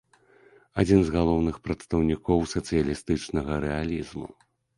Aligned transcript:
Адзін 0.83 1.01
з 1.09 1.13
галоўных 1.15 1.59
прадстаўнікоў 1.67 2.41
сацыялістычнага 2.55 3.61
рэалізму. 3.69 4.27